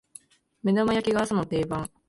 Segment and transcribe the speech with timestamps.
[0.63, 1.87] 目玉焼きが朝の定番